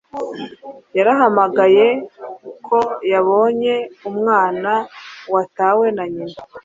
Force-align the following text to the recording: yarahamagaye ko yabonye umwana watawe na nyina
yarahamagaye 0.97 1.87
ko 2.67 2.79
yabonye 3.11 3.75
umwana 4.09 4.71
watawe 5.33 5.85
na 5.95 6.03
nyina 6.13 6.39